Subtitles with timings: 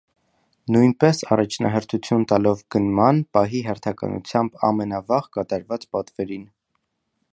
[0.75, 6.49] Նույնպես առաջնահերթություն տալով գնման պահի հերթականությամբ ամենավաղ կատարված պատվերին։